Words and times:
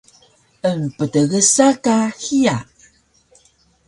Emptgsa 0.69 1.67
ka 1.83 1.95
hiya 2.21 2.57